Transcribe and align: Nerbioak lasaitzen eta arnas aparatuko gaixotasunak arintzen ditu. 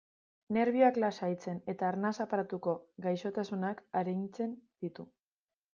Nerbioak 0.55 0.95
lasaitzen 1.03 1.59
eta 1.73 1.87
arnas 1.89 2.13
aparatuko 2.25 2.75
gaixotasunak 3.09 3.87
arintzen 4.03 4.59
ditu. 4.87 5.09